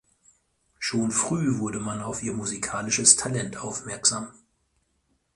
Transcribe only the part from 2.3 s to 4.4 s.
musikalisches Talent aufmerksam.